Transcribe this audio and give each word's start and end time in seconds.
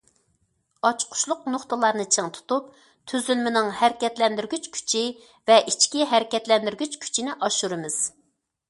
ئاچقۇچلۇق 0.87 1.43
نۇقتىلارنى 1.55 2.05
چىڭ 2.15 2.31
تۇتۇپ، 2.37 2.71
تۈزۈلمىنىڭ 3.13 3.69
ھەرىكەتلەندۈرگۈچ 3.83 4.71
كۈچى 4.79 5.05
ۋە 5.53 5.63
ئىچكى 5.73 6.11
ھەرىكەتلەندۈرگۈچ 6.17 7.01
كۈچىنى 7.07 7.39
ئاشۇرىمىز. 7.41 8.03